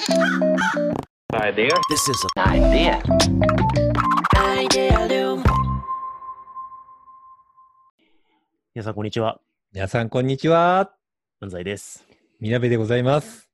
[0.00, 1.76] Idea.
[1.90, 3.02] This is an idea.
[4.34, 5.44] Idealum.
[8.74, 9.40] 皆さん、こんにちは。
[9.74, 10.94] 皆さん、こんにちは。
[11.40, 12.06] 安西です。
[12.40, 13.50] みなべでございます。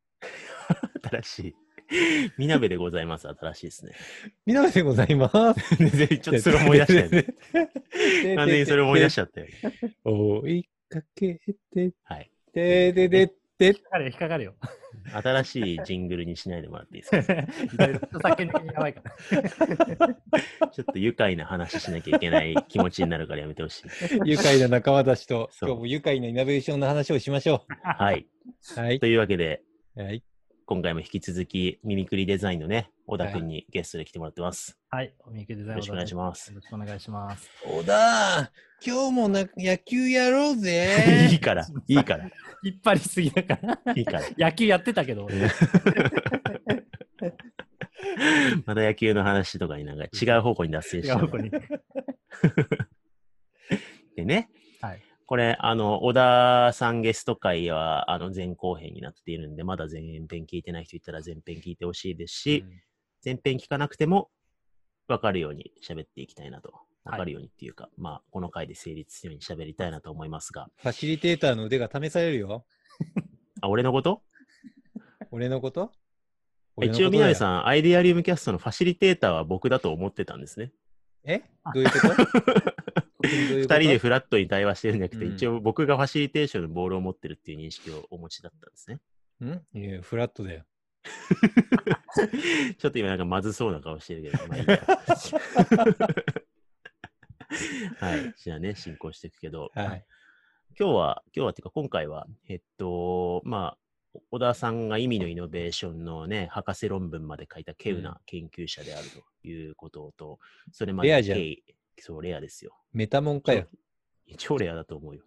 [1.11, 1.55] 新しい。
[2.39, 3.27] みなべでございます。
[3.27, 3.93] 新しいですね。
[4.47, 5.77] みなべでございます。
[5.77, 7.27] 全然ちょっとそれ思い出したよね。
[8.37, 9.49] 完全にそれ思い出しちゃったよ。
[10.05, 11.41] 追いかけ
[11.73, 12.31] て、はい。
[12.53, 14.55] てででで、引っかかるよ、引っかかるよ。
[15.13, 17.35] 新しいジングルにしないでもらっていいですか？
[17.95, 20.69] 著作権的にやばいから。
[20.73, 23.85] ちょっと愉快な話しなきゃいけない気持ちになるからやめてほしい。
[24.25, 28.27] 愉快な仲間たちと、そう今日も愉快なイノベーションの話をしましょはい。
[28.77, 28.81] う。
[28.81, 29.07] はいと。
[29.07, 29.63] いうわけで、
[29.95, 30.23] はい。
[30.69, 34.77] 今回も引き続き、ミミクリデザインのね、小田くんにゲストで来てもらってます。
[34.91, 37.49] はい、おみゆきデザインよろしくお願いしますよろしくお願いします。
[37.65, 38.51] 小田、
[38.85, 41.39] 今日もな野球やろう いぜい。
[41.39, 42.25] から、いいから、
[42.65, 43.95] 引っ張りすぎだから。
[43.95, 44.23] いいから。
[44.37, 45.37] 野球やってたけど、俺
[48.67, 51.51] また野球の話とかになんか違う方向に脱線しちゃう違う方向に。
[54.17, 54.49] でね、はい。
[55.27, 62.65] これ、あの、小田さんゲスト会は、あの、前後編になっているんで、まだ前編聞いてない人いたら前編聞いてほしいですし、
[63.25, 64.31] 前編聞かなくても、
[65.09, 66.73] わかるように喋っていきたいなと。
[67.05, 72.65] わかるようにっていうか、まあ、この回で成立するように喋りたいなと思いますが、ファシリテーターの腕が試されるよ。
[73.61, 74.23] あ、俺のこと？
[75.31, 75.93] 俺のこと？
[76.83, 77.35] 一応、南ん。
[77.35, 80.73] さん、アイデアリウムキャストのファシリテーターは僕だと思ってたんですね。
[81.25, 81.43] え？
[81.75, 81.99] どういうこ
[82.93, 83.03] と？
[83.23, 89.01] 二人でフラットに対話してるんじゃなくて、うん一応僕がファシリテーションのボールを持ってるっていう認識をお持ちだったんですね。
[89.45, 89.63] ん？
[89.79, 90.65] いや、フラットだよ。
[92.79, 94.81] ちょっと今なんかまずそうな顔してるけど、まあいいや。
[98.01, 98.35] はい。
[98.37, 100.05] じゃあね、進行していくけど、はい。
[100.79, 103.81] 今日は、今日はっていうか今回は、えっと、まあ、
[104.31, 110.39] 小田さんが意味のイノベーションのね、博士論文まで書いた稀有な研究者であるということと、
[110.73, 111.63] それまで経緯
[112.03, 112.73] そう、レアですよ。
[112.93, 113.67] メタモンかよ。
[114.39, 115.23] 超レアだと思うよ。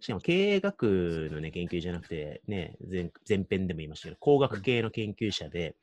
[0.00, 5.74] しかも経営学のね、研究じゃなくて、ね、前前編でも言いましたけど、工学系の研究者で、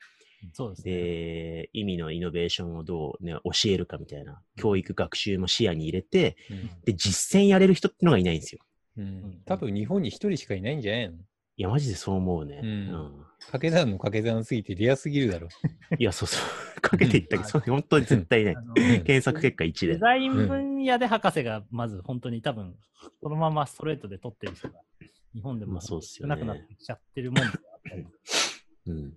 [0.54, 0.94] そうですね。
[0.94, 6.38] で、意味のイノベーションをどうね、教えるかみたいな、教育学習も視野に入れて、
[6.86, 8.62] で、実践やれる人ってのがいないんですよ。
[8.98, 9.42] うん。
[9.46, 11.16] 多分日本に一人しかいないんじゃないの？
[11.16, 12.60] いや、マジでそう思うね。
[12.62, 15.48] うんうん掛け算の掛け算すぎてレアすぎるだろ。
[15.98, 16.40] いや、そうそ
[16.78, 16.82] う。
[16.82, 18.56] かけていったけど、それ本当に絶対いない
[19.04, 19.94] 検索結果1で。
[19.94, 22.76] デザイン分野で博士がまず本当に多分、
[23.22, 24.80] このままストレートで取ってる人が
[25.34, 28.06] 日本でまもあそうっすよね少なくなってきちゃってるもんではあったり、
[28.88, 28.96] うん。
[28.96, 29.14] うん、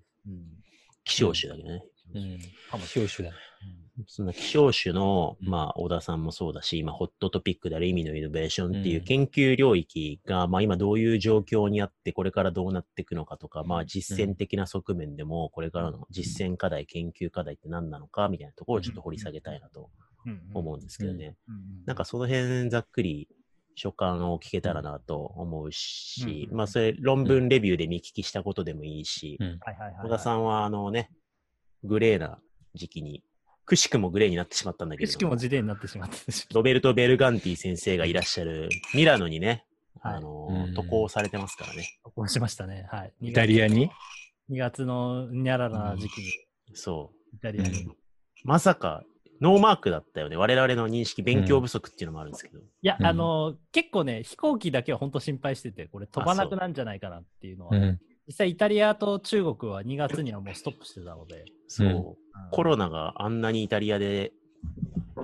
[1.04, 1.84] 希少種だけどね。
[2.14, 2.38] うん。
[2.70, 3.34] かもし少種だ。
[3.60, 3.85] そん
[4.18, 5.48] な希少種の、うん。
[5.48, 9.04] まあ、小田さんもそうだし、今、ホットトピックである意味のイノベーションっていううん。
[9.04, 19.90] 研究領域が、まあ、今どういう状況にあって、これからどうなっていくのかとか、まあ、実践的な側面でも、これからの実践課題、研究課題って何なのか、みたいなところをちょっと掘り下げたいなと。
[20.54, 21.36] 思うんですけどね。
[21.86, 23.28] なんかその辺ざっくり
[23.74, 26.56] 所感を聞けたらなと思うし、うん。
[26.56, 29.38] まあそれ論文レビューで見聞きしたことでもいいし、
[30.02, 31.10] 小田さんはあのね、
[31.84, 32.38] グレーな
[32.74, 33.22] 時期に、
[33.66, 36.46] くしくもグレーになってしまったんだけくしくもれども、自伝になってしまったし。
[36.54, 39.64] ロベルト・ベルガンティ先生がいらっしゃるミラノにね、
[40.00, 41.98] はいあのうん渡航されてますからね。
[42.02, 42.86] こうしましたね。
[42.92, 43.12] はい。
[43.20, 43.90] イタリアに
[44.50, 46.26] ？2月のニャララな時期に
[46.74, 47.82] そイタリアに。
[47.82, 47.94] うんう。
[48.44, 49.02] まさか、
[49.40, 50.36] ノーマークだったよね。
[50.36, 52.58] 我々の認識、勉強不足っていうのもあるんですけど。
[52.58, 57.98] いや、うんあの、結構ね、飛行機だけは本当心配してて、これ飛ばなくなんじゃないかなっていうのは、うん。
[58.28, 62.16] 実際イタリアと中国は2月にはもうストップしてたので、そう。
[62.56, 64.32] うんコロナがあんなにイタリアで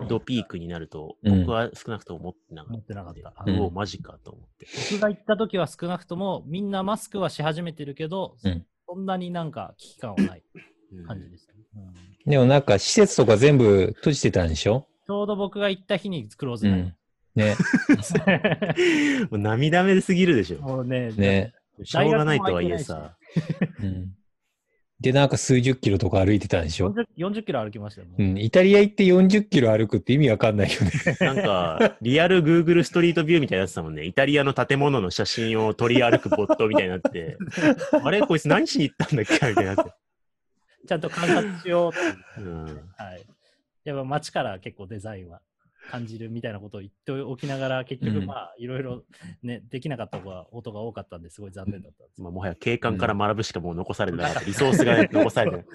[0.09, 3.31] ドピークになると、うん僕は少なくとも思ってなか思っってなかった。
[3.31, 3.45] た。
[3.47, 4.67] うんおお、マジかと思って。
[4.93, 10.43] 僕が行った時は少なくともみんなマスクはし始めてるけど、うんそんなになんか危機感はない
[10.93, 11.93] うん感じでしたね、うん
[12.31, 14.87] でもなんか施設とか全部閉じてたんでしょ？
[15.07, 16.97] ちょうど僕が行った日にクローズね。
[19.31, 20.59] もう涙目すぎるでしすょ。
[20.61, 21.55] もうね、ね。
[21.83, 23.17] しょうがないとはいえさ。
[23.81, 24.15] うん。
[25.03, 28.39] で、なんか数十キロとか歩いてたんでしょ？40, 40キロ歩きましたよ、ねうん。
[28.39, 30.91] イタリア行って40キロ歩くって意味わかんないよね。
[31.21, 34.05] なんか、リアル Google ストリートビューみたいなやつだもんね。
[34.05, 37.37] イタリアの建物の写真を取り歩くボットみたいになって、
[38.01, 39.93] あれこいつ何しに行ったんだっけみたいになって。
[40.87, 42.65] ちゃんと観察しようってうん。
[42.65, 42.71] は
[43.17, 43.23] い。
[43.85, 45.41] やっぱ街から結構デザインは
[45.91, 49.03] 感じるみたいなことを言っておきながら、結局うんまあいろいろ
[49.43, 52.23] ね、できなかったことが音が多かったんですごい残念だったんです。
[52.23, 54.45] まあ、もはや景観から学ぶしかもう残されてなかった。
[54.45, 55.67] リソースが、ね、残されてない。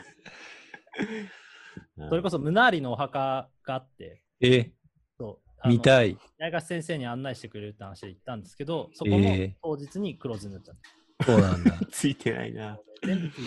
[2.10, 4.72] それこそムナーリのお墓があって、え、
[5.18, 6.18] そう見たい。
[6.38, 10.78] 大学先生に案内してくれるって話で行ったんですけど、そこもえ当日にクローズになっちゃっ
[11.26, 11.80] そうなんだ。
[11.92, 12.78] ついてないな。
[13.02, 13.08] た。
[13.08, 13.42] 全部つい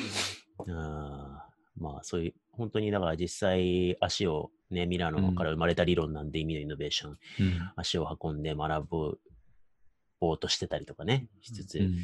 [0.65, 7.19] てあーまあ、そういう、本当にだから実際足をね、ミラノから生まれた理論なんで、意味のイノベーション、うん。
[7.77, 9.17] 足を運んで学ぼ
[10.33, 11.99] うとしてたりとかね、しつつ、うん。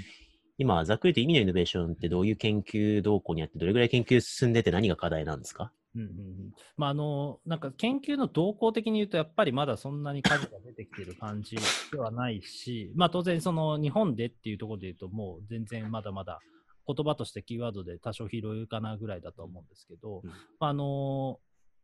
[0.58, 5.70] 今、ざっくりと意味のイノベーションってどういう研究動向にあって、どれぐらい研究進んでて何が課題なんですか？
[5.94, 6.52] うんうんうん。
[6.76, 11.56] まあ、あの、なんか研究の動向的に言うと、やっぱりまだそんなに数が出てきている感じ
[11.92, 16.40] ではないし、まあ当然その日本でっていうところで言うと、もう全然まだまだ
[16.86, 20.30] 言葉としてキーワードで多少拾えるかなぐらいだと思うんですけど、うん。
[20.60, 21.38] まああの、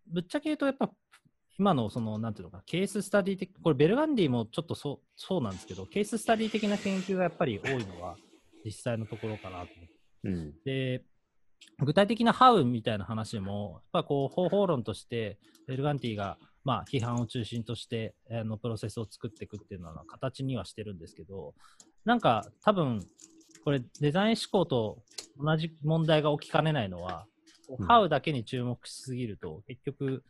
[0.06, 0.90] ぶっちゃけ言うとやっぱ、
[1.58, 8.16] 今のその、なんていうのか、ケーススタディ的、これベルガンディもちょっとそうそうなんですけど、ケーススタディ的な研究がやっぱり多いのは
[8.64, 9.68] 実際のところかなと
[10.24, 10.54] うん。
[10.64, 11.04] で、
[11.78, 21.54] 具体的なハウみたいな話も、やっぱこう方法論として、ベルガンティが、まあ、批判を中心として、あのプロセスを作っていくっていうのは形にはしてるんですけど、
[22.04, 23.00] なんか多分、
[23.64, 25.02] これデザイン思考と
[25.38, 27.26] 同じ問題が起きかねないのは、
[27.76, 27.88] こううん。
[27.88, 30.22] ハウだけに注目しすぎると、結局、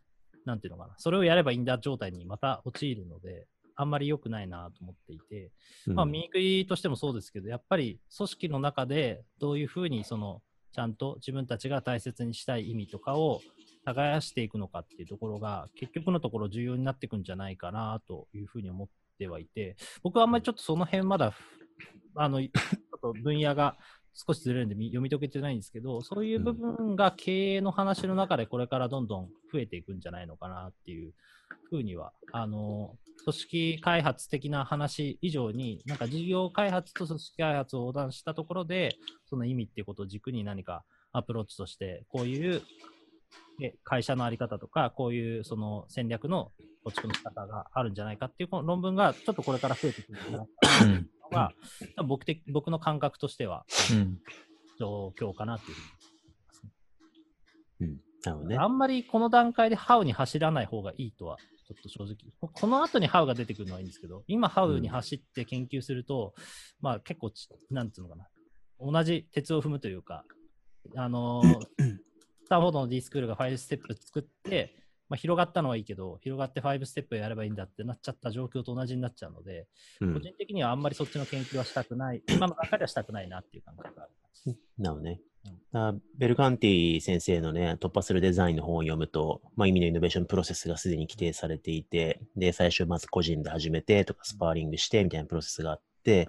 [0.45, 5.51] なんていうのかな、それをやればいいんだ状態にまた陥るので、あんまり良くないなと思っていて、
[5.87, 10.41] まあ、見にくいとしてもそうですけど、やっぱり組織の中でどういうふうにその
[10.73, 13.41] ちゃんと自分たちが大切にしたい意味とかを
[13.85, 18.87] 耕していくのかっていうところが結局のところ重要になっていくんじゃないかなというふうに思っ
[19.19, 21.33] てはいて、僕はあんまりちょっとその辺まだ、
[22.15, 22.49] あの、 ちょ
[22.97, 23.77] っと分野が
[24.13, 31.13] 少しずれるんでみ読み解けてないんですけど、そういう部分が経営の話の中でこれからどんどん増えていくんじゃないのかなっていう
[31.69, 38.95] ふうには、あの、組織開発的な話以上に、なんか事業開発と組織開発を横断したところで、
[39.29, 42.61] その意味っていうことを軸に何かアプローチとして、こういう
[43.61, 46.51] え会社のあり方とか、こういうその戦略の
[46.83, 51.01] 構築の仕方があるんじゃないかっていうこの論文がちょっとこれから増えてくるんじゃないかな
[51.33, 51.51] が、
[51.97, 54.19] 多分僕的僕の感覚としてはうん
[54.79, 55.79] 状況かなっていうふ
[57.81, 57.97] うにうん。
[58.23, 58.65] なるほどねあ。
[58.65, 61.37] んまりこの段階でハウに走らない方がいいとは、
[61.67, 62.15] ちょっと正直。
[62.39, 66.33] ここの後にハウが出てくるのはいいんですけど、今ハウに走って研究すると、
[66.81, 68.27] まあ結構ち、なんつうのかな。
[68.79, 70.23] 同じ鉄を踏むというか、
[70.95, 71.97] あのー
[72.45, 74.75] スタンフォードの D スクールが5ステップ作って、
[75.13, 79.67] まあ、広がったのはいいけど、広がって5ステップやればいいんだってなっちゃった状況と同じになっちゃうので、
[80.01, 84.11] うん個人的にはあんまりそっちの研究はしたくない、 今の段階ではしたくないなっていう感覚がある。
[84.79, 85.21] なるほどね
[85.73, 85.79] うん。
[85.79, 96.27] あベルガンティ先生のね、突破するデザインの本を読むと、まあ、意味のイノベーションプロセスがすでに規定されていて、で、最初まず個人で始めてとか、スパーリングしてみたいなプロセスがあって、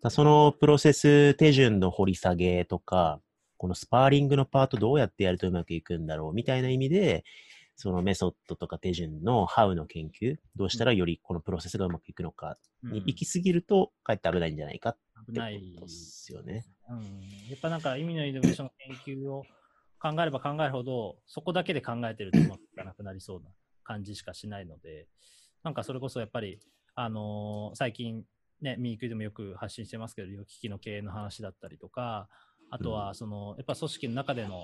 [0.00, 3.20] だそのプロセス手順の掘り下げとか、
[3.62, 7.24] このスパーリングのパートどうやってやるとうまくいくんだろうみたいな意味で、
[7.82, 16.64] そのメソッドとか手順の How の研究、どうしたらよりこのプロセスがうまくいくのかに行き過ぎると、かえって危ないんじゃないかって危ないことですよね。
[16.88, 17.00] うん、
[17.50, 18.70] やっぱなんか意味のイノベーションの
[19.04, 19.42] 研究を
[19.98, 23.50] 考えれば考えるほど、そこだけで考えてるとうまくいかなくなりそうな
[23.82, 25.08] 感じしかしないので、
[25.64, 26.60] なんかそれこそやっぱり、
[26.94, 28.22] あのー最近、
[28.60, 32.28] ね、ミークでもよく発信してますけど、医療機器の経営の話だったりとか、
[32.70, 34.62] あとはその、やっぱ組織の中での、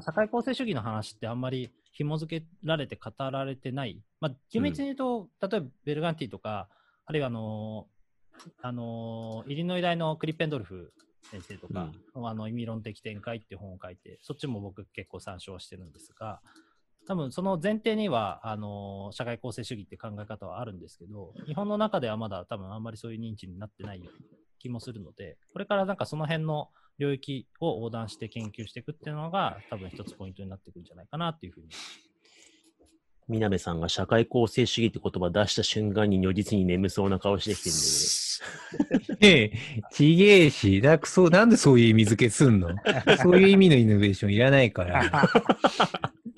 [0.00, 4.02] 社会構成主義の話ってあんまり紐付けられて語られてない。
[4.20, 6.68] まあ、厳密に言うと、例えばベルガンティとか、
[7.06, 7.86] あるいはあの
[8.62, 10.92] あのイリノイ大のクリッペンドルフ
[11.30, 16.40] 先生とか、あの意味論的展開っていう本を書いて、そっちも僕結構参照してるんですが、
[17.06, 24.02] 多分その前提にはあの社会構成主義って考え方はあるんですけど、日本の中ではまだ多分あんまりそういう認知になってない
[24.58, 31.68] 気もするので、これからなんかその辺の領域を横断して研究していくっていうのが多分一つポイントになってくるんじゃないかなっていうふうに。
[33.28, 42.68] みなべさんが社会構成主義って言葉出した瞬間に如実に眠そうな顔してきてるんで、ええ、ちげえし、だくそう、なんでそういう意味付けすんの？
[43.20, 45.28] そういう意味のイノベーションいらないから。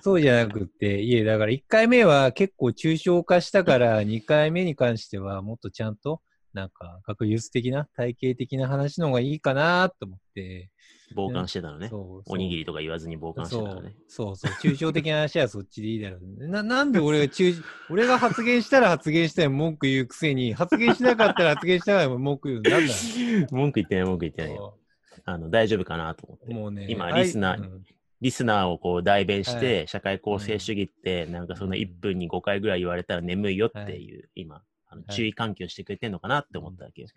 [0.01, 10.71] そうじゃなくって、いえ、だから1回目は結構抽象化したから、2回目に関してはもっとちゃんと、なんか学術的な、体系的な話の方がいいかなと思って。
[11.15, 11.91] 傍観してたのね。
[11.93, 13.97] おにぎりとか言わずに傍観してたのね。
[14.09, 16.49] そうそう、抽象的な話はそっちでいいだろう、ね。
[16.49, 17.55] な、なんで俺が中、
[17.91, 22.71] 俺が発言したら発言したら文句言うくせに、発言しなかったら発言したら文句言うの。
[22.71, 22.95] なんだ
[23.51, 24.79] 文句言ってない、文句言ってないよ。
[25.25, 26.55] あの、大丈夫かなと思って。
[26.55, 27.85] もうね、今リスナーうん
[28.21, 37.09] リスナーをこう代弁して、は社会構成主義って、なんかそんなうん1分に5回ぐらい言われたら眠いよっていう、今、あのはい注意喚起をしてくれてんのかなって思ったわけよ。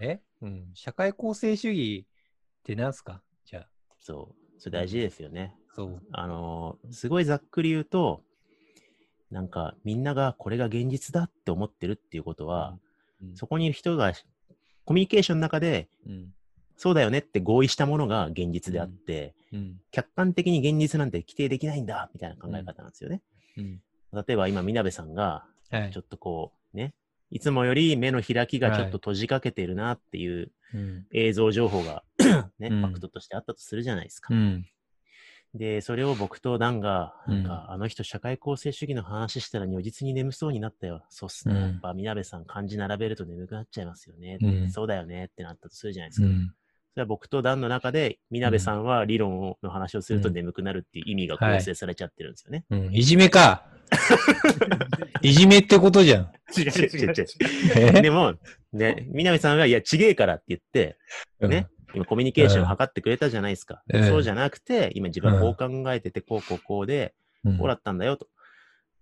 [0.00, 0.20] え？
[0.42, 0.70] うん。
[0.74, 2.06] 社会構成主義
[2.60, 3.22] ってなんすか？
[3.44, 3.68] じゃあ。
[4.00, 4.60] そう。
[4.60, 5.54] それ大事ですよね。
[5.74, 6.02] そう。
[6.12, 8.22] あのーすごいざっくり言うと、
[9.30, 12.76] なんかみんながこれが現実だって思ってるっていうことは、
[13.22, 14.12] うんそこにいる人が
[14.84, 16.34] コミュニケーションの中で、うん。
[16.76, 19.80] そうだよねって合意したものが現実であって、うん。
[19.90, 23.20] 客観的に現実なんて規定できないんだ、みたいな考え方なんですよね。
[23.58, 23.80] うん。
[24.14, 26.00] 例えば今、みなべさんが、はいちょ。
[26.00, 26.94] っとこう、ね、
[27.30, 31.06] いつもより目の開きがちょっと閉じかけてるなっていううん。
[31.12, 32.04] 映像情報が、
[32.58, 34.32] ね、うんファクトとしてあったとするじゃないですか。
[34.34, 34.64] うん。
[35.54, 41.04] で、それを僕とダンが、なんか、うんあの人社会構成主義の話したら如実に眠そうになったよ。
[41.08, 41.54] そうっすね。
[41.54, 44.38] うんやっぱ、みなべさん漢字並べると眠くなっちゃいますよね。
[44.40, 46.28] うんそうだよねってなったとするじゃないですか。
[46.28, 46.54] うん。
[46.92, 52.64] それは僕とダンの中で、みなべさんは理論をの話をするとうん眠くなるっていう意味が構成されちゃってるんですよね。
[52.70, 52.94] うん。
[52.94, 53.66] いじめか。
[55.22, 56.32] いじめってことじゃん。
[56.56, 57.26] 違う違う違う。
[57.76, 58.02] え？
[58.02, 58.34] でも、
[58.72, 60.96] ね、みなべさんが、いや、ちげえからって言って、
[61.40, 63.82] ね、今コミュニケーションを図ってくれたじゃないですか。
[63.92, 67.58] うんそうじゃなくて、今自分はこう考えてて、こうこうこうで、うん。
[67.58, 68.28] こうだったんだよと。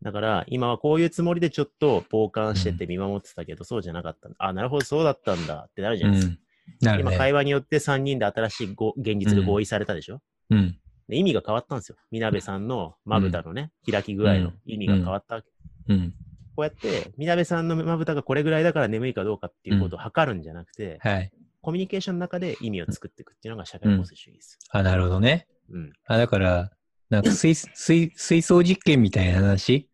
[0.02, 4.36] だから、今はこういうつもりでちょっと傍観してて見守ってたけど、そうじゃなかったんだ。
[4.38, 6.34] あ、なるほど、そうだったんだってなるじゃうないですか。
[6.34, 6.38] ん。
[6.82, 7.16] なる今、ね。
[7.16, 10.78] 会話によって3人で新しいご現実が合意されたでしょ、うん。
[11.08, 11.96] で意味が変わったんですよ。
[12.10, 15.48] みなべさんのまぶたのね、開き具合の意味が変わったわけ。
[15.88, 16.14] うん。
[16.54, 21.30] こうやって、みなべさんのまぶたがこれぐらいだから眠いかどうかっていうことを測るんじゃなくて、はい。
[21.62, 24.58] コミュニケーションの中で意味を作っていくっていうのが社会構成主義です。
[24.70, 25.46] あ、なるほどね。
[25.70, 25.92] うん。
[26.06, 26.70] あ、だから、
[27.10, 29.88] なんか水、 水、水槽実験みたいな話？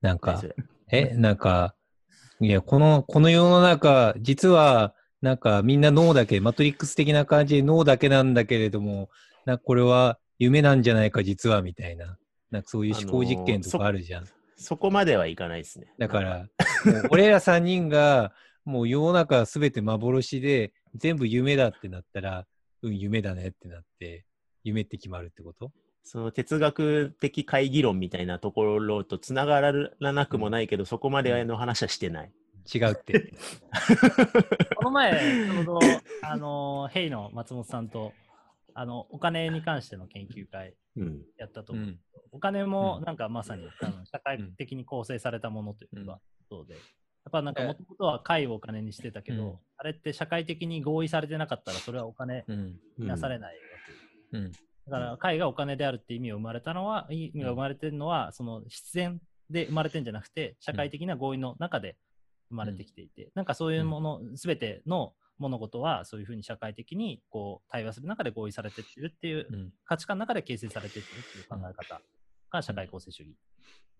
[0.00, 0.42] なんか
[0.90, 1.74] え、なんか、
[2.40, 9.08] いや、この、この世の中、実は、なんかみんな脳だけ、マトリックス的な感じで脳だけなんだけれども、
[9.46, 12.18] なこれは夢なんじゃないか、実は、みたいな。
[12.50, 14.28] なんかそういう思考実験とかあるじゃん。
[14.56, 15.92] そこまではいかないですね。
[15.98, 16.48] だから、
[17.10, 18.32] 俺ら3人が、
[18.64, 22.46] もう世の中すべて幻で、全部夢だってなったら、
[22.82, 24.24] うん、夢だねってなって、
[24.62, 25.70] 夢って決まるってこと？
[26.02, 29.60] その哲学的会議論みたいなところとつなが
[29.98, 32.32] らなくもないけど、そこまでの話はしてない。
[32.72, 33.32] 違うって。
[34.76, 35.78] この前、ちょうど、
[36.22, 38.12] あの、ヘイの松本さんと、
[38.74, 41.22] あの、お金に関しての研究会うん。
[41.38, 41.84] やったと思う。
[41.84, 42.00] うん。
[42.32, 46.74] お金もうんなんかまさに、あの社会的に構成されたものといううんか、そうで。
[46.74, 46.82] やっ
[47.30, 52.78] ぱなんかえもともとは会をお金にしてたけど、うんあれって社会的に合意されてなかったらそれはお金うん。
[52.98, 53.60] になされないわ
[54.32, 54.38] け。
[54.38, 54.52] うん。
[54.52, 54.58] だ
[54.90, 61.96] から会がお金であるって意味を生まれたのは、意味が生まれてるのは、その必然で生まれてるんじゃなくて、社会的な合意の中で
[62.50, 69.72] 生まれてきていて、なんかそういうもの、すべての物事はそういうふうに社会的にこう対話する中で合意されてってるっていううん。
[69.84, 72.00] 価値観の中で形成されてってるっていう考え方
[72.50, 73.34] が社会構成主義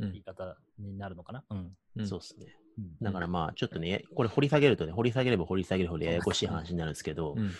[0.01, 1.45] うん言い方になるのかな？
[1.51, 1.77] うん。
[1.97, 2.47] うんそうですね。
[2.79, 7.53] うんだからまあ、ちょっとね、これ掘り下げるとね、掘り下げれば掘り下げるほどややこしい話になるんですけど、うん。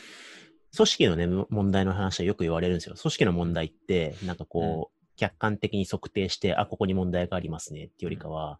[0.77, 2.97] 組織のね、問題の話はよく言われるんですよ。
[3.01, 8.59] 組織の問題って、なんかこう、客観的に測定して、あ、ここに問題がありますねっていうよりかは、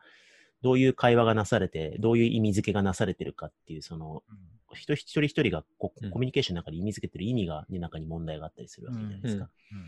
[0.65, 4.23] どういう会話がなされて、どういう意味付けがなされてるかっていう、その、
[4.73, 9.51] 人一人一人がこうんコミュニケーションの中で意味付けてる意味が、ね、中に問題があったりするわけじゃないですか。
[9.73, 9.87] うん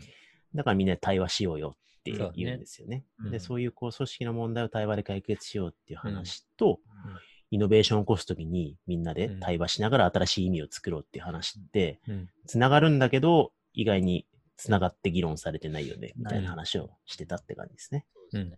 [0.55, 3.03] だからみんなで対話しようよって言うんですよね。
[3.19, 7.17] うんで、そういうこう組織の問題を対話で解決しようっていう話と、うん
[7.49, 12.29] イノベーションを起こすときにみんなで対話しながら新しい意味を作ろうっていう話って、うん。
[12.45, 14.25] つながるんだけど、意外に
[14.57, 18.05] つながって議論されてないよね、みたいな話をしてたって感じですね。
[18.33, 18.53] うん。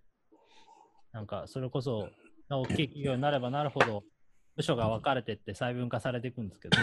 [1.11, 2.09] なんかそれこそ、
[2.49, 4.03] 大きい企業になればなるほど、
[4.55, 6.77] 部署が分かれてって細分化されていくんですけど、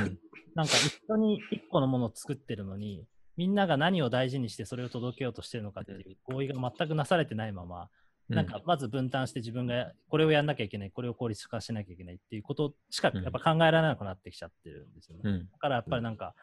[0.54, 3.04] なんか一緒に一個のものを作ってるのに、
[3.36, 7.88] みんなが何を大事にしてそれを届けようとしてるのかっていう合意が全くなされてないまま、
[8.28, 13.22] なんかまず分担して自分がこれをやんなきゃいけない、これを効率化しなきゃいけないっていうことしかうん。
[13.22, 15.22] やっぱ考えられなくなってきちゃってるんですよね。
[15.24, 15.38] うん。
[15.50, 16.34] だからやっぱりなんか、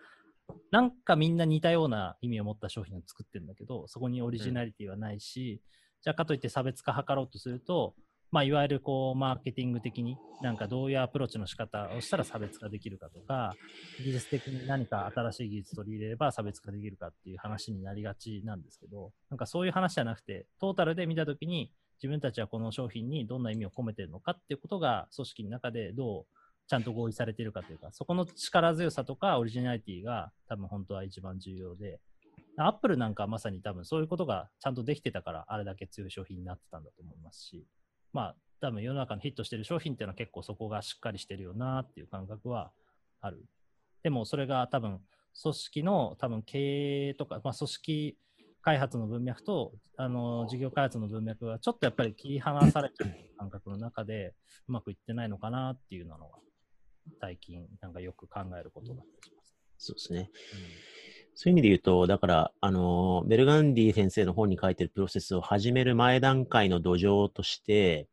[0.72, 5.62] なんかみんな似たような意味を持った商品を作ってるんだけど、そこにオリジナリティはないし、
[6.03, 7.95] じゃあかといって差別化図ろうとすると、
[8.29, 13.53] まあ、いわゆるこうマーケティング的になんかどういうアプローチの仕方をしたら差別化できるかとか、
[14.03, 26.25] 技術的に何か新しい技術取り入れれば差別化できるかっていう話になりがちなんですけど、なんかそういう話じゃなくて、トータルで見たときに自分たちはこの商品にどんな意味を込めてるのかっていうことが組織の中でどう
[26.67, 32.00] ちゃんと合意されているかというか、そこの力強さとかオリジナリティが多分本当は一番重要で、
[32.57, 37.65] アップルなんかまさに多分そういうことがちゃんとできてたから、あれだけ強い商品になってたんだと思いますし、
[38.12, 42.72] まあ多分世の中のヒットしてる商品っていうのは結構そこがしっかりしてるよなっていう感覚は
[43.22, 43.43] ある。
[44.03, 45.00] でもそれが多分
[45.41, 48.17] 組織の多分経営とか、まあ、組織
[48.62, 54.33] 開発の文脈とあの事業開発の文脈がちょっとやっぱり切り離されちゃう感覚の中で
[54.69, 56.25] うまくいってないのかなっていうのが
[57.19, 59.55] 最近なんかよく考えることだったりします。
[59.77, 60.29] そうですね。
[61.36, 68.08] そういう意味で言うと、だから、あの、ベルガンディ先生の本に書いてるプロセスを始める前段階の土壌として、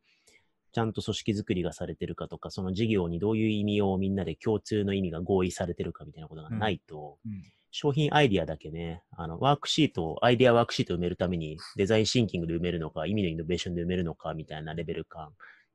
[0.71, 7.43] ちゃんと組織づくりがされてるかとか、その事業にどういう意味をみんなで共通の意味が合意されてるかみたいなことがないと、うん。
[7.71, 15.29] 商品アイディアだけね、あの、ワークシートを、アイディアワークシートを埋めるために、デザインシンキングで埋めるのか、意味のイノベーションで埋めるのか、みたいなレベル感、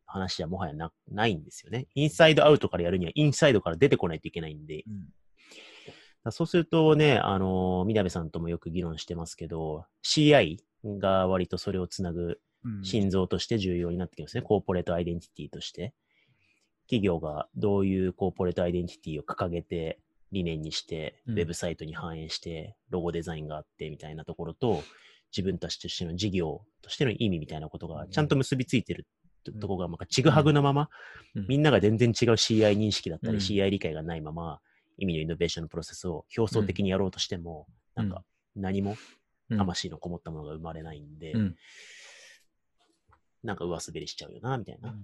[0.04, 1.86] 話はもはやなないんですよね。
[1.94, 5.04] インサイドアウトからやるには、インサイドから出てこないといけないんで、うん。
[5.04, 5.10] だ
[6.30, 12.84] そうするとね、あの、みなべさんともよく議論してますけど、CI が割とそれをつなぐうん。
[12.84, 14.42] 心臓として重要になってきますね。
[14.42, 15.94] コーポレートアイデンティティとして。
[16.88, 20.00] 企業がどういうコーポレートアイデンティティを掲げて、
[20.32, 21.38] 理念にして、うん。
[21.38, 24.82] ウェブサイトに反映して、ロゴデザインがあってみたいなところと、
[25.36, 29.06] 自分たちとしての事業としての意味みたいなことがちゃんと結びついてる
[29.44, 30.88] とところが、なんかちぐはぐなまま、
[31.34, 31.46] うん。
[31.48, 33.38] みんなが全然違う CI 認識だったり、うん。
[33.40, 34.60] CI 理解がないまま、
[34.98, 38.08] 意味のイノベーションのプロセスを表層的にやろうとしても、うん。
[38.08, 38.24] なんか
[38.54, 38.96] 何も
[39.50, 39.58] うん。
[39.58, 41.56] 魂のこもったものが生まれないんで、うん。
[43.42, 44.94] なんか上滑りしちゃうよな、みたいな。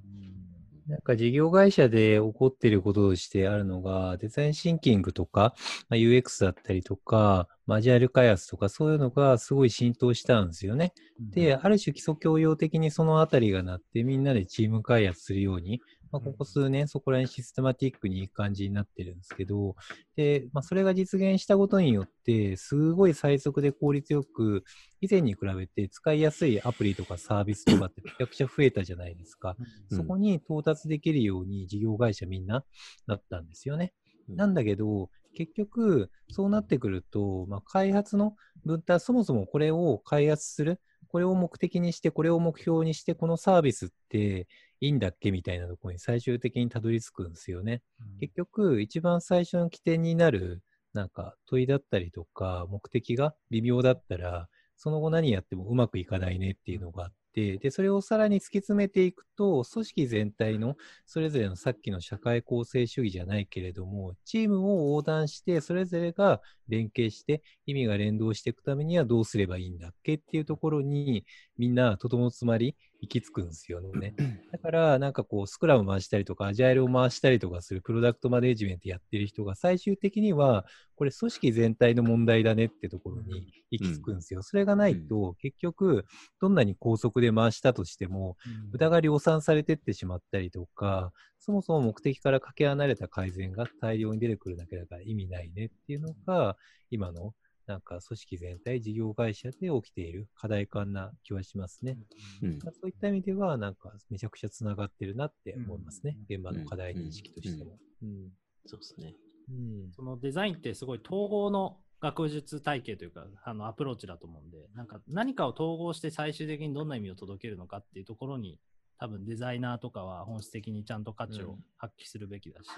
[0.89, 5.55] なんか事業会社で起こっていることとしてあるのが、デザインシンキングとか、
[5.89, 10.93] まあ、UX だったりとか、マジュアル開発とか、そういうのがすごい浸透したんですよね。
[11.21, 19.77] で、ある種基礎教養的にそのあたりがなって、みんなでチーム開発するように、まあ、ここ数年そこら辺システマティックにいい感じになってるんですけど、
[20.15, 24.65] で、まあ、それが実現したことによって、すごい最速で効率よく、
[25.01, 29.57] 以前に比べて使いやすいアプリとかサービスとかってめちゃくちゃ増えたじゃないですか。
[29.59, 32.65] うんそこに到達できるように事業会社みんな
[33.07, 33.93] なったんですよね。
[34.29, 44.47] うんなんだけど、結局、そうなってくると、まあ、開発の分担、そもそもこれを開発する、これを目的にして、これを目標にして、このサービスって
[44.81, 47.83] いいんだっけみたいなところに最終的にたどり着くんですよね。
[48.21, 50.63] 結局、一番最初の起点になる、
[50.93, 71.25] なんか問いだったりとか、目的が微妙だったら、その後何やってもうまくいかないねっていうのがあって、で、それをさらに突き詰めていくと、組織全体のそれぞれのさっきの社会構成主義じゃないけれども、チームを横断して、それぞれが連携して、意味が連動していくためにはどうすればいいんだっけっていうところに、
[71.59, 74.15] みんなとどのつまり行き着くんですよね。
[74.53, 84.43] だから、なんかこう、スクラム回したりとか、アジャイルを回したりとかするプロダクトマネジメントやってる人が、最終的には、これ組織全体の問題だねってところに行き着くんですよ。
[84.43, 86.05] それがないと、結局、
[86.41, 88.37] どんなに高速で回したとしても、
[88.71, 96.57] 無駄が量産されてってしまったりとか、そもそも目的からかけ離れた改善が大量に出てくるだけだから意味ないねっていうのが、
[96.91, 97.35] 今の
[97.67, 101.97] なんか組織全体、事業会社で起きている課題感な気はしますね。
[102.43, 106.17] うんまあそういった意味では、なんかめちゃくちゃつながってるなって思いますね。
[106.29, 107.79] 現場の課題認識としても。
[108.03, 108.31] うん
[108.67, 109.15] そうですね。
[109.51, 118.59] うんそのデザインってすごい統合の学術体系というか、あのアプローチだと思うんで、なんか何かを統合して最終的にどんな意味を届けるのかっていうところに、
[118.99, 122.69] 多分デザイナーとかは本質的にちゃんと価値を発揮するべきだし、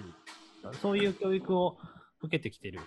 [0.83, 1.79] そういう教育を
[2.21, 2.81] 受けてきてる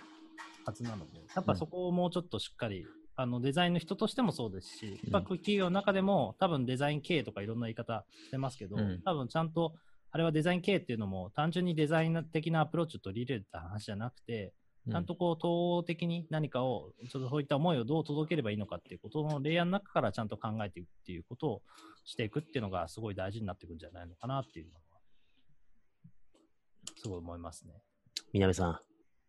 [0.64, 4.92] はずなので、やっぱそこをもうちょっとしっかり、あのデザインの人としてもそうですし、うん。
[4.92, 9.02] やっぱ企業の中でも多分デザイン経営とかいろんな言い方してますけど、うん。
[9.04, 9.74] 多分ちゃんと
[10.12, 14.52] あれはデザイン経営っていうのも単純にデザイン的なアプローチを取り入れた話じゃなくて、
[14.90, 21.62] ちゃんとこう統合的に何かを、ちょっとそういった思いをどう届ければいいのかっていうことのレイヤーの中からちゃんと考えていくっていうことを
[22.04, 24.80] していくっていうのがすごい大事になってくるんじゃないのかなっていうのは、
[26.96, 27.74] すごい思いますね。
[28.32, 28.80] みなべさん、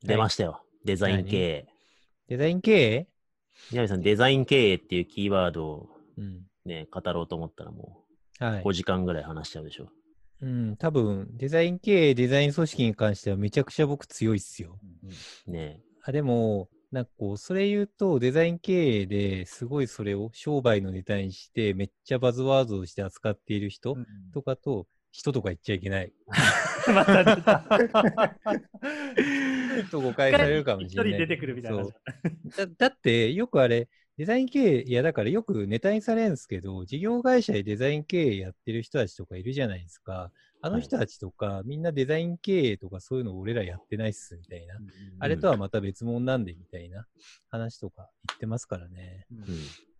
[0.06, 0.64] 出ましたよ。
[0.86, 1.68] デザイン経営。
[2.28, 3.08] デザイン経営
[3.72, 6.46] みなべさん、デザイン経営っていうキーワードをうん。
[6.66, 8.04] ね、語ろうと思ったらも
[8.40, 9.90] はう5時間ぐらい話しちゃうでしょ。
[10.42, 14.80] うん、多分、デザイン経営、デザイン組織に関してはめちゃくちゃ僕強いっすよ。
[15.48, 23.96] ねあ、でも、なんかこう、それ言うと、デザイン経営ですごいそれを商売のネタにして、めっちゃバズワードとして扱っている人
[24.34, 26.14] とかと、人とか言っちゃいけない。
[26.94, 27.64] また出た。
[29.92, 31.12] と誤解されるかもしれない。
[31.12, 31.94] 一人出てくるみたいなそう
[32.56, 33.88] だだって、よくあれ、
[34.20, 40.30] デザイン経営、いやだからよくネタにされるんですけど、事業会社でデザイン経営やってる人たちとかいるじゃないですか。
[40.62, 44.76] あの人たちとか、みんなデザイン経営とかそういうの俺らやってないっすみたいな。
[45.20, 47.06] あれとはまた別物なんでみたいな
[47.48, 49.26] 話とか言ってますからね。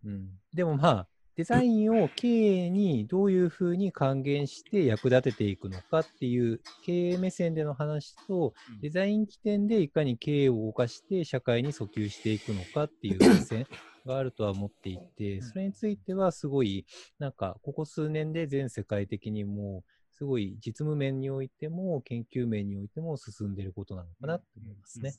[0.04, 0.12] うん。
[0.12, 8.80] うん、でもまあ、デザインを経営にどういうふうに還元して役立てていくのかっていう経営目線での話と、うん。
[8.80, 13.66] デザイン起点でいかに経営を動かして社会に訴求していくのかっていう目線
[14.04, 16.84] があるとは思っていて、それについてはすごい、
[17.18, 25.14] なんかここ数年で全世界的にも、すごい実務面においても研究面においても進んでることなのかなと思いますね。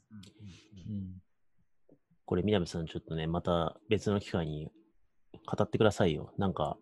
[0.87, 1.21] うん
[2.23, 4.71] これ、みなべさん、ちょっとね、また別の機会に
[5.45, 6.33] 語ってくださいよ。
[6.37, 6.77] なんか、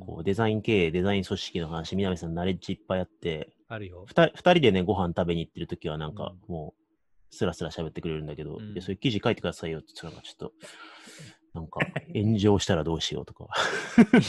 [0.00, 4.04] こうデザイン経営、デザイン組織の話、南さんナレッジいっぱいあって、あるよ。
[4.06, 6.86] 二人二人でね、ご飯食べに行ってるときはなんかうもう、
[7.34, 10.52] スラスラ喋ってくれるんだけど、うんそういう記事書いてくださいよって言ったら、 ちょっと、
[11.54, 11.80] なんか、
[12.14, 13.48] 炎上したらどうしようとか。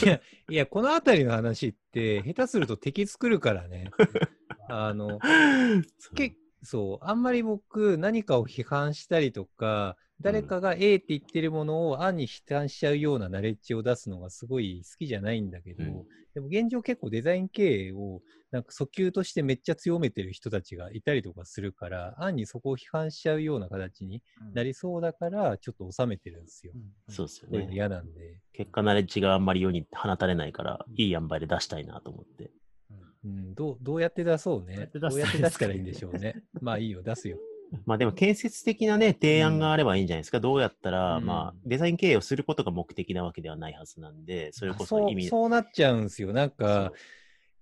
[0.04, 3.90] いや、いや、このあたりの話って、下手すると敵作るからね。
[4.68, 5.20] あの、
[6.14, 16.04] けそう、あんまり僕、何かを批判したりとか、誰かが A って言ってるものを暗に批判しちゃうようなナレッジを出すのがすごい好きじゃないんだけど、うん
[16.34, 18.20] でも現状結構デザイン経営を
[18.52, 24.22] なんか訴求としてめっちゃ強めてる人たちがいたりとかするから、暗にそこを批判しちゃうような形に
[24.54, 26.72] なりそうだから、ちょっと収めてるんですよ。
[27.08, 27.68] そうですよね。
[27.72, 28.40] 嫌なんで。
[28.52, 32.50] 結果ナレッジがあんまり世に放たれないから、いい塩梅で出したいなと思って。
[33.24, 34.76] うん、どうどうやって出そうね。
[34.76, 36.42] どうやって出したらいいどうやって出したらいいんでしょうね。
[36.60, 37.38] まあいいよ、出すよ。
[37.86, 40.40] まあでも建設的なね、提案があればいいんじゃないですか。
[40.40, 46.32] どうやったら、うんまあ、デザイン経営をすることが目的なわけではないはずなんで、それこそ意味そうなっちゃうんですよ。
[46.32, 46.92] なんそかう、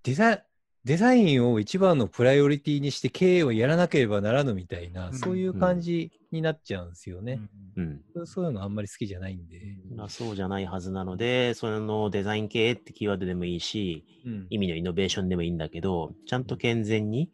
[0.03, 0.43] デザ
[0.87, 7.41] デザインを一番のプライオリティにして経営をやらなければならぬみたいな、うんそういう感じになっちゃうんですよね。
[7.77, 8.01] うん。
[8.15, 9.61] そうそういうのあんまり好きじゃないんで。
[9.97, 17.33] まあ、そうじゃないはずなので、そのデザイン経営ってキーワードでもいいし、うん意味のイノベーションでもいいんだけど、ちゃんと健全に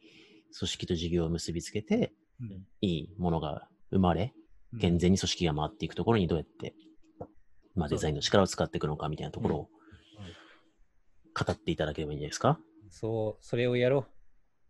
[0.59, 2.22] 組織と事業を結びつけて、うん
[2.81, 4.33] いいものが生まれ、
[4.81, 6.75] 健全に組織が回っていくところにどうやって、
[7.75, 9.69] まあ、デザインの力を使っていくのかみたいなところを
[11.35, 12.59] 語っていただければいいんじゃないですか？
[12.91, 14.07] そう、それをやろ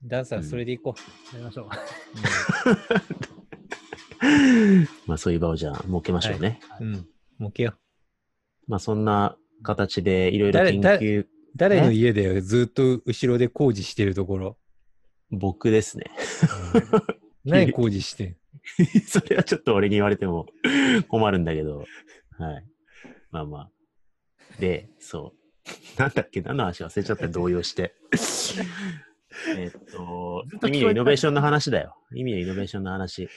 [0.04, 0.08] う。
[0.08, 0.94] ダンさうんん、それでいこ
[1.32, 1.68] やりましょう。
[5.06, 6.60] まあ、そういう場をじゃあ設けましょうね。
[6.80, 6.84] う。
[6.84, 7.08] うん。
[7.38, 7.74] もうけよ。
[8.68, 14.56] まあ、そんな形でいろいろ研究、誰の家でずっと後ろで工事してるところ？
[15.30, 16.10] 僕ですね。
[17.44, 18.36] 何工事してん？
[19.06, 20.46] それはちょっと俺に言われても
[21.08, 21.86] 困るんだけど、はい。
[23.30, 23.70] まあまあ。
[24.60, 26.00] で、そう。
[26.00, 26.40] なんだっけ？
[26.42, 26.84] 何の話？
[26.84, 27.94] 忘れちゃった動揺して。
[29.56, 31.96] えっと意味のイノベーションの話だよ。
[32.14, 33.28] 意味のイノベーションの話。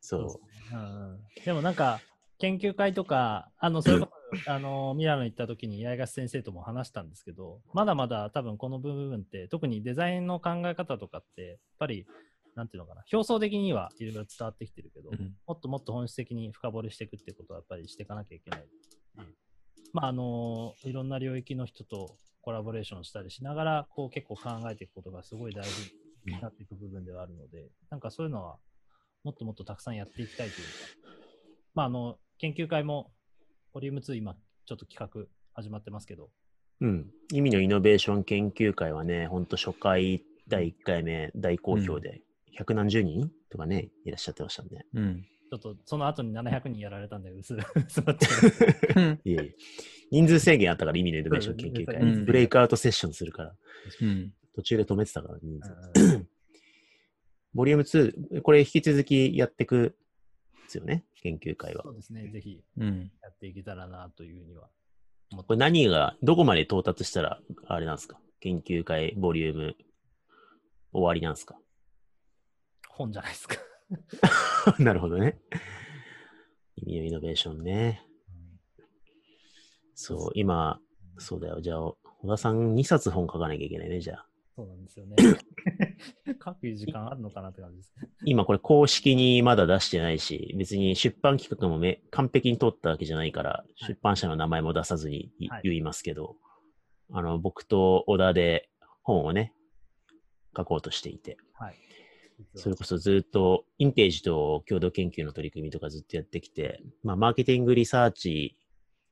[0.00, 0.40] そ
[0.72, 2.00] うんでもなんか、
[2.38, 4.12] 研究会とか、あの、それこそ、
[4.46, 12.06] あの、ミラノ行った時に八重樫先生とも話したんですけど、まだまだ多分この部分って、特にデザインの考え方とかって、やっぱり、
[12.54, 18.64] なんていうのかな、表層的にはいろいろ伝わってきてるけど、うんもっともっと本質的に深掘りしていくっていうことはやっぱりしていかなきゃいけない。
[19.92, 25.92] まあ、あの、いろんな領域の人とコラボレーションしたりしながら、こう結構考えていくことがすごい大事
[26.26, 28.58] になっていく部分ではあるので、なんかそういうのは
[29.24, 30.72] もっともっとたくさんやっていきたいというか、
[31.74, 33.10] まあ、あの、研究会も、
[33.74, 36.30] ボリューム2今、ちょっと企画始まってますけど、
[36.80, 36.86] う。
[36.86, 37.10] うん。
[37.32, 44.86] 意味のイノベーション研究会はね、ほんと初回第1回目大好評で、百何十人とかね、いらっしゃってましたんで。
[44.94, 45.22] うん。
[45.50, 49.20] ちょっとその後に700人やられたんで、薄薄 まっちゃう。
[49.24, 49.54] いえいえ。
[50.12, 51.96] 人数制限あったから意味のイノベーション研究会。
[51.96, 53.56] うんブレイクアウトセッションするから。
[54.02, 54.32] うん。
[54.54, 55.72] 途中で止めてたから、人数。
[56.00, 56.28] うん
[57.54, 59.96] ボリューム2、これ引き続きやっていく
[60.64, 61.90] ですよね、研究会はそ。
[61.90, 63.10] うですね、ぜひうん。
[63.22, 64.68] やっていけたらなというふうには
[65.32, 68.18] 思ってこれ何が、どこまで到達したら、あれなんですか？
[68.40, 69.76] 研究会ボリューム
[70.92, 71.56] 終わりなんですか？
[72.88, 73.56] 本じゃないですか。
[74.78, 75.38] なるほどね。
[76.76, 78.02] 意味のイノベーションね。
[79.94, 80.80] そう、今、
[81.18, 81.60] そうだよ。
[81.60, 81.96] じゃあ、小
[82.28, 84.26] 田さん2冊本書かなきゃいけないね、じゃあ。
[84.56, 85.16] そうなんですよね。
[86.44, 88.08] 書く時間あるのかなって感じですね。
[88.24, 96.36] 今これ公式にまだ出してないし、別に出版企画もめ完璧に通ったわけじゃないから、い出版社の名前も出さずにいはい言いますけど、
[97.10, 98.70] あの、僕と小田で
[99.02, 99.52] 本をね、
[100.56, 101.74] 書こうとしていて、はい。
[102.54, 108.56] それこそずっとインテージと共同研究の取り組みとかずっとやってきて、まあ、マーケティングリサーチ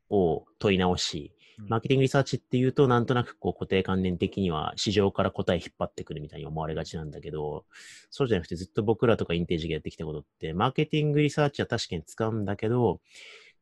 [0.09, 7.65] を問い直し、うんマーケティングリサーチっていうと、なんとなくこう固定観念的には市場から答え引っ張ってくるみたいに思われがちなんだけど、
[8.11, 13.01] そうじゃなくてずっと僕らとかインテージがやってきたことって、マーケティングリサーチは確かに使うんだけど、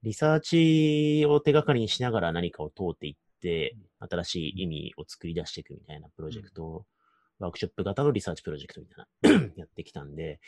[0.02, 6.86] リサーチを手がかりにしながら何かを通っていって、新しい意味を作り出していくみたいなプロジェクトを、
[7.38, 10.40] ワークショップ型のリサーチプロジェクトみたいな、 やってきたんで、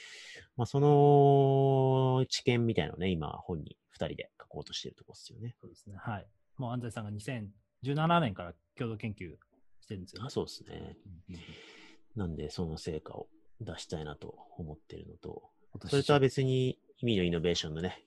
[0.57, 5.55] まあ、その知見みたいなのをね、今本に二人で書こうとしてるところですよね。
[5.61, 5.97] そうですね。
[5.99, 6.27] はい。
[6.57, 9.35] もう安西さんが2017年から共同研究
[9.81, 10.27] してるんですよね。
[10.27, 10.97] あそうですね。
[11.29, 11.41] うんうん
[12.17, 13.29] なんで、その成果を
[13.61, 15.51] 出したいなと思ってるのと、
[15.89, 18.05] それとは別に意味のイノベーションのね、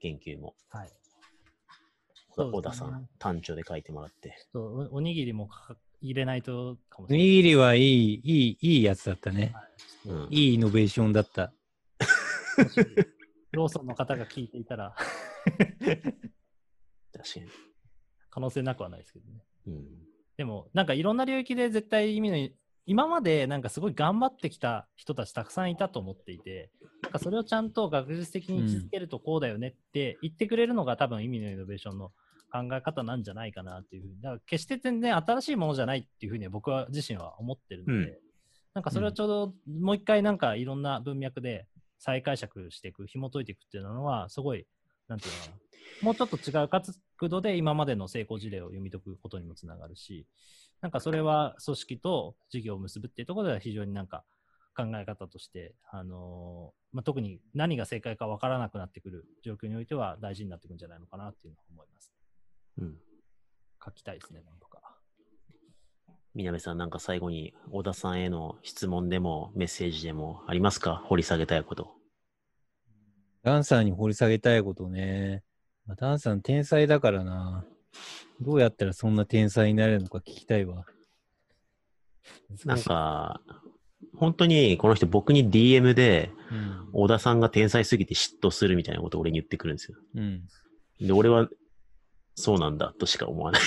[0.00, 0.92] 研究も、はい。
[2.36, 4.36] 小田さん、単調で書いてもらって。
[4.52, 7.26] そうおおにぎりもか入れないとかもおしれない。
[7.26, 9.54] にぎりはいい、いい、いいやつだったね。
[10.06, 10.28] うん。
[10.30, 11.52] いいイノベーションだった。
[13.52, 14.94] ローソンの方が聞いていたら
[17.16, 17.46] 確かに。
[18.30, 19.44] 可能性なくはないですけどね。
[19.66, 19.84] うん。
[20.36, 22.48] でも、なんかいろんな領域で絶対意味の、
[22.84, 26.70] 今までなんかすごい頑張ってきた人たちたくさんいたと思っていて、
[27.02, 32.12] なんかそれをちゃんと学術的に位置づけるとこうだよねって言ってくれるのが多分意味のイノベーションの
[32.52, 34.20] 考え方なんじゃないかなっていうふうに。
[34.20, 38.26] だから決して全然新しいものじゃないっていうふうには僕は自身は思ってるので、うん
[38.76, 41.66] なんかそれをちょうどもう一回なんかいろんな文脈で
[41.98, 44.66] 再解釈していく、紐解いていくっていうのはすごい、
[45.08, 45.56] なんていうのかな。
[46.02, 46.92] もうちょっと違う角
[47.28, 50.26] 度で今までの成功事例を読み解くことにもつながるし、
[50.82, 54.24] なんかそれは組織と事業を結ぶっていうところでは非常になんか
[54.76, 62.12] 考え方として、あのーまあ、特に何が正解か分からなくなってくる状況においては大事になってくるんじゃないのかなっていうのは思います。
[62.78, 62.94] うん。
[63.82, 64.82] 書きたいですね、なんとか。
[66.34, 71.02] 南さん、なんか最後に、小田さんへの質問でもメッセージでもありますか？
[71.06, 71.94] 掘り下げたいこと。
[73.46, 75.44] ダンさんに掘り下げたいことね。
[75.86, 77.64] まあ、ダンさん天才だからな。
[78.40, 80.84] どうやったらそんな天才になれるのか聞きたいわ。
[82.64, 83.40] なんか、
[84.16, 86.88] 本当にこの人僕に DM で、うん。
[86.92, 89.98] 小田さんが天才すぎて嫉妬するみたいなことを俺に言ってくるんですよ。
[90.16, 90.42] うん。
[91.00, 91.48] で、俺は、
[92.34, 93.62] そうなんだとしか思わない。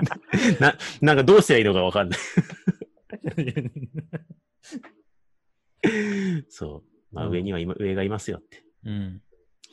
[0.58, 2.18] な、なんかどうすりゃいいのかわかんない。
[6.48, 7.14] そう。
[7.14, 8.67] まあうん上には今、上がいますよって。
[8.84, 9.22] うん。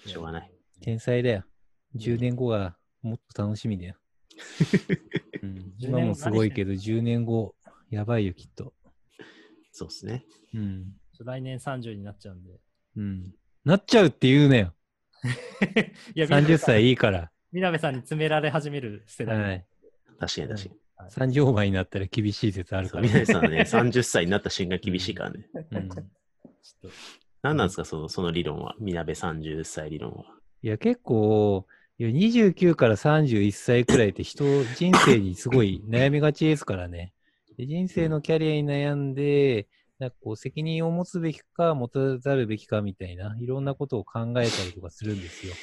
[0.05, 0.51] しょうがない。
[0.81, 1.43] 天才だよ。
[1.95, 3.95] 10年後がもっと楽しみだよ。
[5.41, 7.55] うん、10今もすごいけど、10年後、
[7.89, 8.73] やばいよ、きっと。
[9.71, 10.25] そうですね。
[10.53, 10.93] うん。
[11.23, 12.59] 来年30になっちゃうんで。
[12.97, 13.31] うん。
[13.63, 14.73] なっちゃうって言うなよ。
[16.15, 17.31] いや30歳いいから。
[17.51, 19.39] みなべさんに詰められ始める世代。
[19.39, 19.65] はい。
[20.19, 20.85] 確かに確かに。
[21.31, 23.07] 30オーバーになったら厳しい説あるそう、から。
[23.07, 25.47] 南さんはね、30歳になった瞬間厳しいからね。
[25.53, 26.05] うん、ちょっ
[26.81, 26.89] と
[27.45, 28.73] 何なんですか、その、その理論は。
[28.79, 30.23] みなべ30歳理論は。
[30.63, 31.67] いや、結構、
[31.99, 37.13] いや29から31歳くらいって人、人生にすごい 悩みがちですからね。
[37.55, 39.67] で人生のキャリアに悩んで、
[39.99, 45.53] なんかこう責任を持つべきか、持たざるべきかみたいな、いろんなことを考えたりとかするんですよ。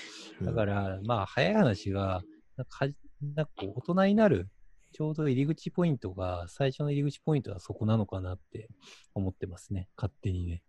[0.41, 2.23] だから、まあ、早い話が、
[2.57, 2.93] なんかは、
[3.35, 4.49] なんかこう、大人になる、
[4.93, 8.69] ちょうど入り口ポイントが、最初の入り口ポイントはそこなのかなって
[9.15, 9.89] 思ってますね。
[9.97, 10.63] 勝手にね。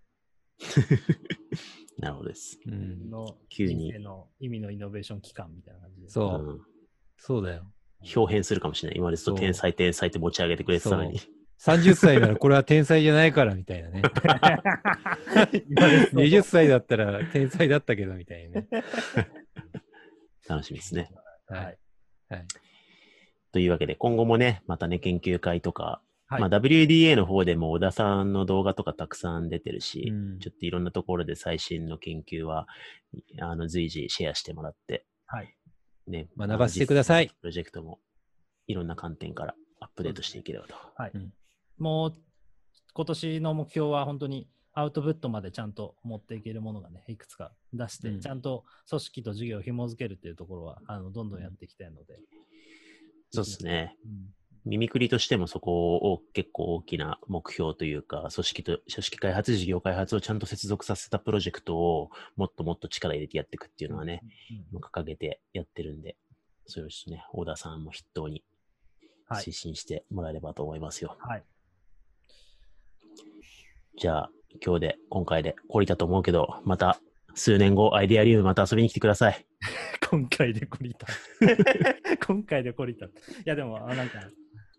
[2.00, 2.60] なるほどです。
[2.66, 3.10] うん。
[3.10, 6.10] の急にの意味のイノベーション期間みたいな感じで。
[6.10, 6.62] そう、うん。
[7.18, 7.72] そうだよ。
[8.16, 8.98] 表変するかもしれない。
[8.98, 11.20] 今までずっと天才天才って持ち上げてくれてたのに。
[11.60, 14.02] 30歳ならこれは天才じゃないからみたいなね。
[16.12, 18.68] 20歳だったら天才だったけどみたいなね。
[20.50, 21.10] 楽しみですね。
[21.48, 21.66] はい。
[21.66, 21.78] はい。
[22.30, 22.46] はい。
[23.54, 26.02] というわけで、今後もね、またね、研究会とか、
[26.34, 32.68] はいまあ、WDA の方でも小田さんの動画とかたくさん出てるし、うんちょっといろんなところで最新の研究は、
[33.40, 35.56] あの、随時シェアしてもらって、はい。
[36.08, 38.00] ね、学ばせてくださいプロジェクトも、
[38.68, 40.76] いろんな観点からアップデートしていければと。
[40.96, 41.12] はい。
[41.14, 41.34] うん
[41.80, 42.14] もう、
[42.94, 52.20] 今年の目標は本当にアウトプットまでちゃんと持っていけるものがね、いくつか出して、うんちゃんと組織と事業を紐づけるっていうところは、あの、どんどんやっていきたいので。
[53.32, 53.98] そうですね。
[54.06, 64.22] うん耳くりとしてもそこを結構大きな目標というか、組織と、組織開発、事業開発をちゃんと接続させたプロジェクトをもっともっと力入れてやっていくっていうのはね、
[64.74, 66.16] うん掲げてやってるんで、
[66.66, 68.44] それをですね、小田さんも筆頭に
[69.28, 69.52] はい推。
[69.52, 71.18] 進してもらえればと思いますよ。
[71.20, 71.44] はい。
[73.98, 74.30] じゃあ、
[74.64, 77.00] 今日で、今回で懲りたと思うけど、また
[77.36, 79.46] 数年後、アイデアリウムまた遊びに来てください。
[80.10, 81.08] 今回で懲りた。
[82.26, 83.06] 今回で懲りた。
[83.06, 83.10] い
[83.46, 84.20] や、でも、あなんか、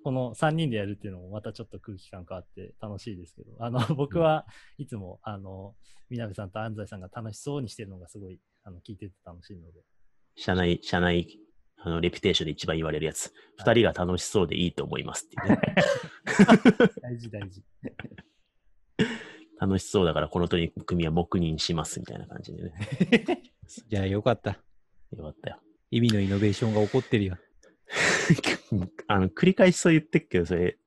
[0.04, 4.44] この3人でやるっていうのもまたちょっと空気感変わって楽しいですけど、あの、僕は
[4.76, 5.74] いつも、あの、
[6.10, 9.80] 南さんと安西さんが楽しそうにしてるのがすごい、あの、聞いてて楽しいので。
[10.36, 11.26] 社内、社内、
[11.78, 13.32] あの、レピュテーションで一番言われるやつ。
[13.56, 15.74] 二人が楽しそうでいいと思いますっていうね。
[17.00, 17.62] 大事大事。
[19.58, 22.74] 楽しそうだからこの取り組みは黙認しますみたいな感じでね。
[23.88, 24.60] じゃあよかった。
[25.12, 25.60] よかったよ。
[25.90, 27.38] 意味のイノベーションが起こってるよ。
[29.08, 30.78] あの、繰り返しそう言ってっけど、それ、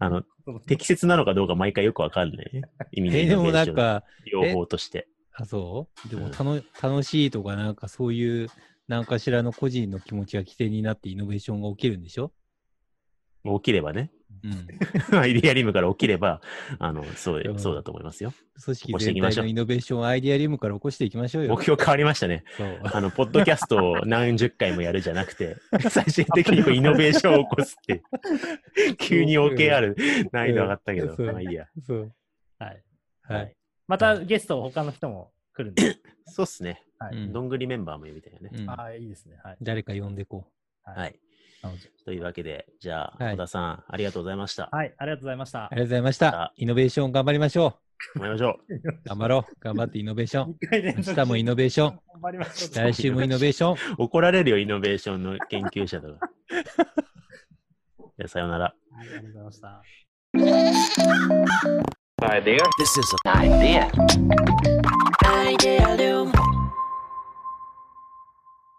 [0.00, 0.22] あの、
[0.66, 2.62] 適切なのかどうか毎回よくわかんない。
[2.92, 5.08] 意味のえ、でもなんか、両方として。
[5.32, 6.08] あ、そう？
[6.08, 8.48] でもたの楽しいとかなんかそういう
[8.86, 12.32] 何かしらの個人の気持ちが起点になってイノベーションが起きるんでしょ？
[13.44, 14.10] 起きればね。
[14.44, 14.68] うん。
[15.18, 16.40] アイデアリムから起きれば、
[16.78, 18.32] あの、そううんそうだと思いますよ。
[18.62, 21.54] 組織全体のイノベーションをアイデアリムから起こしていきましょうよ。
[21.54, 22.44] 目標変わりましたね。
[22.92, 25.56] あの、ポッドキャストを何十回もやるじゃなくて、
[25.88, 28.02] 最終的にこう イノベーションを起こすって、
[29.00, 31.66] 急に OKR 難易度上がったけど、まあいいや。
[31.86, 32.12] そう。
[32.58, 32.82] はい。
[33.22, 33.56] はい。
[33.88, 35.96] またゲスト他の人も来るんで。
[36.26, 36.82] そうっすね。
[37.32, 38.50] どんぐりメンバーも呼びたいよね。
[38.52, 39.38] うんああ、いいですね。
[39.42, 39.56] はい。
[39.62, 40.46] 誰か呼んでこ
[40.84, 41.18] ははい。
[42.04, 44.68] というわけで、じゃあ、はい小田さん、ありがとうございました。
[44.70, 45.76] はい、ありがとうございましたあり。
[45.76, 46.52] がとうございました。
[46.56, 47.78] イノベーション頑張りましょ
[48.14, 48.80] 頑張りましょう。
[49.08, 49.54] 頑張ろう。
[49.60, 50.52] 頑張ってイノベーション。
[50.52, 51.88] 2回連続明日もイノベーション。
[51.88, 52.84] 頑張りましょう。
[52.84, 53.74] 来週もイノベーション。
[53.74, 53.76] う。
[53.98, 56.30] 怒られるよ、イノベーションの研究者とか。
[56.50, 58.64] じゃあ、さようなら。
[58.64, 59.82] はい、ありがとうございました。
[62.78, 63.32] This is an
[65.58, 66.63] idea.